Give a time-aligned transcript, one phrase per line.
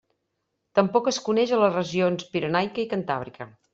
[0.79, 3.49] Tampoc es coneix a les regions Pirenaica i Cantàbrica.